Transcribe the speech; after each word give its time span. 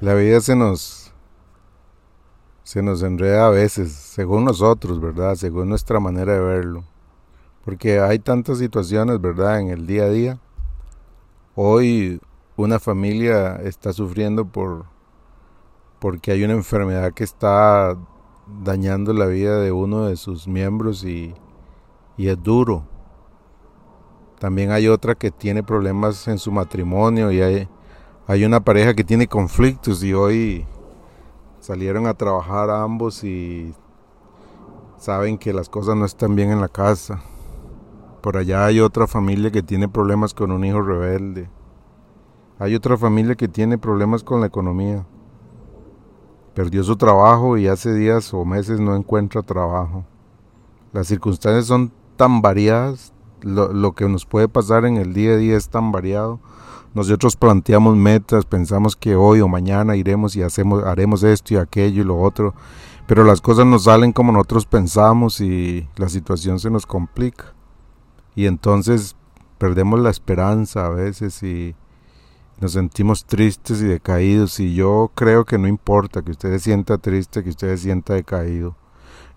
La 0.00 0.14
vida 0.14 0.40
se 0.40 0.56
nos 0.56 1.12
se 2.62 2.82
nos 2.82 3.02
enreda 3.02 3.48
a 3.48 3.50
veces, 3.50 3.92
según 3.92 4.44
nosotros, 4.44 4.98
¿verdad? 4.98 5.34
Según 5.34 5.68
nuestra 5.68 6.00
manera 6.00 6.32
de 6.32 6.40
verlo. 6.40 6.84
Porque 7.64 8.00
hay 8.00 8.18
tantas 8.18 8.58
situaciones, 8.58 9.20
¿verdad? 9.20 9.60
En 9.60 9.68
el 9.68 9.86
día 9.86 10.04
a 10.04 10.08
día. 10.08 10.40
Hoy 11.54 12.18
una 12.56 12.78
familia 12.78 13.56
está 13.56 13.92
sufriendo 13.92 14.46
por 14.46 14.86
porque 15.98 16.32
hay 16.32 16.44
una 16.44 16.54
enfermedad 16.54 17.12
que 17.12 17.24
está 17.24 17.94
dañando 18.62 19.12
la 19.12 19.26
vida 19.26 19.58
de 19.58 19.70
uno 19.70 20.06
de 20.06 20.16
sus 20.16 20.48
miembros 20.48 21.04
y, 21.04 21.34
y 22.16 22.28
es 22.28 22.42
duro. 22.42 22.84
También 24.38 24.70
hay 24.70 24.88
otra 24.88 25.14
que 25.14 25.30
tiene 25.30 25.62
problemas 25.62 26.26
en 26.26 26.38
su 26.38 26.50
matrimonio 26.50 27.30
y 27.30 27.42
hay, 27.42 27.68
hay 28.30 28.44
una 28.44 28.60
pareja 28.60 28.94
que 28.94 29.02
tiene 29.02 29.26
conflictos 29.26 30.04
y 30.04 30.14
hoy 30.14 30.64
salieron 31.58 32.06
a 32.06 32.14
trabajar 32.14 32.70
ambos 32.70 33.24
y 33.24 33.74
saben 34.98 35.36
que 35.36 35.52
las 35.52 35.68
cosas 35.68 35.96
no 35.96 36.04
están 36.04 36.36
bien 36.36 36.52
en 36.52 36.60
la 36.60 36.68
casa. 36.68 37.24
Por 38.20 38.36
allá 38.36 38.66
hay 38.66 38.78
otra 38.78 39.08
familia 39.08 39.50
que 39.50 39.64
tiene 39.64 39.88
problemas 39.88 40.32
con 40.32 40.52
un 40.52 40.64
hijo 40.64 40.80
rebelde. 40.80 41.50
Hay 42.60 42.76
otra 42.76 42.96
familia 42.96 43.34
que 43.34 43.48
tiene 43.48 43.78
problemas 43.78 44.22
con 44.22 44.40
la 44.40 44.46
economía. 44.46 45.04
Perdió 46.54 46.84
su 46.84 46.94
trabajo 46.96 47.56
y 47.56 47.66
hace 47.66 47.92
días 47.92 48.32
o 48.32 48.44
meses 48.44 48.78
no 48.78 48.94
encuentra 48.94 49.42
trabajo. 49.42 50.04
Las 50.92 51.08
circunstancias 51.08 51.66
son 51.66 51.90
tan 52.16 52.42
variadas, 52.42 53.12
lo, 53.40 53.72
lo 53.72 53.90
que 53.96 54.08
nos 54.08 54.24
puede 54.24 54.46
pasar 54.46 54.84
en 54.84 54.98
el 54.98 55.14
día 55.14 55.32
a 55.32 55.36
día 55.36 55.56
es 55.56 55.68
tan 55.68 55.90
variado 55.90 56.38
nosotros 56.94 57.36
planteamos 57.36 57.96
metas, 57.96 58.44
pensamos 58.44 58.96
que 58.96 59.14
hoy 59.14 59.40
o 59.40 59.48
mañana 59.48 59.96
iremos 59.96 60.34
y 60.34 60.42
hacemos, 60.42 60.82
haremos 60.84 61.22
esto 61.22 61.54
y 61.54 61.56
aquello 61.56 62.02
y 62.02 62.04
lo 62.04 62.20
otro, 62.20 62.54
pero 63.06 63.24
las 63.24 63.40
cosas 63.40 63.66
no 63.66 63.78
salen 63.78 64.12
como 64.12 64.32
nosotros 64.32 64.66
pensamos 64.66 65.40
y 65.40 65.88
la 65.96 66.08
situación 66.08 66.58
se 66.58 66.70
nos 66.70 66.86
complica. 66.86 67.54
Y 68.34 68.46
entonces 68.46 69.16
perdemos 69.58 70.00
la 70.00 70.10
esperanza 70.10 70.86
a 70.86 70.90
veces 70.90 71.42
y 71.42 71.74
nos 72.60 72.72
sentimos 72.72 73.24
tristes 73.24 73.80
y 73.80 73.84
decaídos 73.84 74.58
y 74.60 74.74
yo 74.74 75.12
creo 75.14 75.44
que 75.44 75.58
no 75.58 75.68
importa 75.68 76.22
que 76.22 76.32
usted 76.32 76.50
se 76.52 76.58
sienta 76.58 76.98
triste, 76.98 77.44
que 77.44 77.50
usted 77.50 77.68
se 77.76 77.84
sienta 77.84 78.14
decaído. 78.14 78.76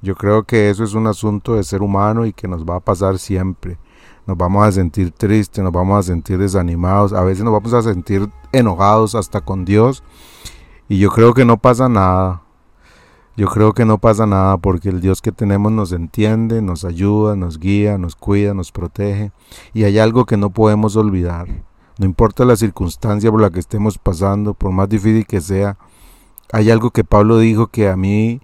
Yo 0.01 0.15
creo 0.15 0.43
que 0.43 0.69
eso 0.69 0.83
es 0.83 0.95
un 0.95 1.07
asunto 1.07 1.55
de 1.55 1.63
ser 1.63 1.81
humano 1.81 2.25
y 2.25 2.33
que 2.33 2.47
nos 2.47 2.65
va 2.65 2.77
a 2.77 2.79
pasar 2.81 3.19
siempre 3.19 3.77
nos 4.25 4.37
vamos 4.37 4.65
a 4.65 4.71
sentir 4.71 5.11
tristes, 5.11 5.63
nos 5.63 5.73
vamos 5.73 5.99
a 5.99 6.03
sentir 6.03 6.37
desanimados, 6.37 7.13
a 7.13 7.23
veces 7.23 7.43
nos 7.43 7.53
vamos 7.53 7.73
a 7.73 7.81
sentir 7.81 8.29
enojados 8.51 9.15
hasta 9.15 9.41
con 9.41 9.65
Dios. 9.65 10.03
Y 10.87 10.99
yo 10.99 11.09
creo 11.09 11.33
que 11.33 11.45
no 11.45 11.57
pasa 11.57 11.89
nada. 11.89 12.41
Yo 13.35 13.47
creo 13.47 13.73
que 13.73 13.83
no 13.83 13.97
pasa 13.97 14.27
nada 14.27 14.57
porque 14.57 14.89
el 14.89 15.01
Dios 15.01 15.21
que 15.21 15.31
tenemos 15.31 15.71
nos 15.71 15.91
entiende, 15.91 16.61
nos 16.61 16.85
ayuda, 16.85 17.35
nos 17.35 17.57
guía, 17.57 17.97
nos 17.97 18.15
cuida, 18.15 18.53
nos 18.53 18.71
protege. 18.71 19.31
Y 19.73 19.85
hay 19.85 19.97
algo 19.97 20.25
que 20.25 20.37
no 20.37 20.51
podemos 20.51 20.95
olvidar. 20.95 21.47
No 21.97 22.05
importa 22.05 22.45
la 22.45 22.55
circunstancia 22.55 23.31
por 23.31 23.41
la 23.41 23.49
que 23.49 23.59
estemos 23.59 23.97
pasando, 23.97 24.53
por 24.53 24.71
más 24.71 24.87
difícil 24.87 25.25
que 25.25 25.41
sea, 25.41 25.77
hay 26.51 26.69
algo 26.69 26.91
que 26.91 27.03
Pablo 27.03 27.39
dijo 27.39 27.67
que 27.67 27.89
a 27.89 27.95
mí 27.95 28.39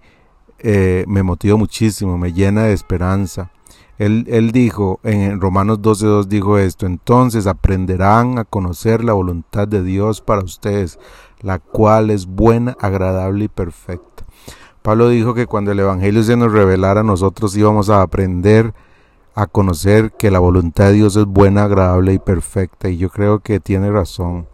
eh, 0.57 1.05
me 1.07 1.21
motiva 1.21 1.57
muchísimo, 1.57 2.17
me 2.17 2.33
llena 2.33 2.63
de 2.63 2.73
esperanza. 2.73 3.51
Él, 3.99 4.51
dijo, 4.53 5.01
en 5.03 5.41
Romanos 5.41 5.79
12.2 5.81 6.27
dijo 6.27 6.57
esto, 6.57 6.85
entonces 6.85 7.47
aprenderán 7.47 8.39
a 8.39 8.45
conocer 8.45 9.03
la 9.03 9.11
voluntad 9.11 9.67
de 9.67 9.83
Dios 9.83 10.21
para 10.21 10.41
ustedes, 10.41 10.97
la 11.41 11.59
cual 11.59 12.09
es 12.09 12.25
buena, 12.25 12.77
agradable 12.79 13.45
y 13.45 13.47
perfecta. 13.49 14.23
Pablo 14.81 15.09
dijo 15.09 15.33
que 15.33 15.47
cuando 15.47 15.73
el 15.73 15.81
Evangelio 15.81 16.23
se 16.23 16.37
nos 16.37 16.53
revelara, 16.53 17.03
nosotros 17.03 17.57
íbamos 17.57 17.89
a 17.89 18.01
aprender 18.01 18.73
a 19.35 19.47
conocer 19.47 20.13
que 20.13 20.31
la 20.31 20.39
voluntad 20.39 20.85
de 20.85 20.93
Dios 20.93 21.17
es 21.17 21.25
buena, 21.25 21.65
agradable 21.65 22.13
y 22.13 22.19
perfecta. 22.19 22.87
Y 22.87 22.95
yo 22.95 23.09
creo 23.09 23.39
que 23.39 23.59
tiene 23.59 23.91
razón. 23.91 24.47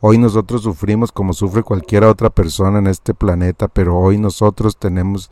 Hoy 0.00 0.16
nosotros 0.16 0.62
sufrimos 0.62 1.12
como 1.12 1.34
sufre 1.34 1.62
cualquier 1.62 2.04
otra 2.04 2.30
persona 2.30 2.78
en 2.78 2.86
este 2.86 3.12
planeta, 3.12 3.68
pero 3.68 3.98
hoy 3.98 4.16
nosotros 4.16 4.78
tenemos 4.78 5.30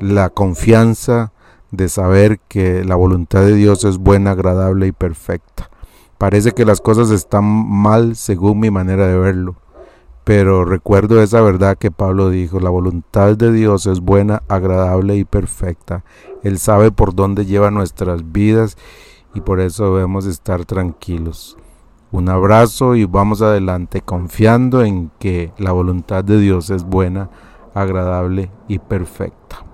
la 0.00 0.30
confianza 0.30 1.32
de 1.70 1.88
saber 1.88 2.40
que 2.48 2.84
la 2.84 2.96
voluntad 2.96 3.42
de 3.42 3.54
Dios 3.54 3.84
es 3.84 3.98
buena, 3.98 4.32
agradable 4.32 4.86
y 4.86 4.92
perfecta. 4.92 5.70
Parece 6.18 6.52
que 6.52 6.64
las 6.64 6.80
cosas 6.80 7.10
están 7.10 7.44
mal 7.44 8.16
según 8.16 8.60
mi 8.60 8.70
manera 8.70 9.06
de 9.06 9.18
verlo, 9.18 9.56
pero 10.24 10.64
recuerdo 10.64 11.22
esa 11.22 11.40
verdad 11.40 11.78
que 11.78 11.90
Pablo 11.90 12.28
dijo, 12.28 12.58
la 12.60 12.70
voluntad 12.70 13.36
de 13.36 13.52
Dios 13.52 13.86
es 13.86 14.00
buena, 14.00 14.42
agradable 14.48 15.16
y 15.16 15.24
perfecta. 15.24 16.04
Él 16.42 16.58
sabe 16.58 16.90
por 16.90 17.14
dónde 17.14 17.46
lleva 17.46 17.70
nuestras 17.70 18.32
vidas 18.32 18.76
y 19.34 19.40
por 19.40 19.60
eso 19.60 19.94
debemos 19.94 20.26
estar 20.26 20.64
tranquilos. 20.64 21.56
Un 22.10 22.30
abrazo 22.30 22.96
y 22.96 23.04
vamos 23.04 23.42
adelante 23.42 24.00
confiando 24.00 24.82
en 24.82 25.10
que 25.18 25.52
la 25.58 25.72
voluntad 25.72 26.24
de 26.24 26.40
Dios 26.40 26.70
es 26.70 26.84
buena, 26.84 27.30
agradable 27.74 28.50
y 28.66 28.78
perfecta. 28.78 29.67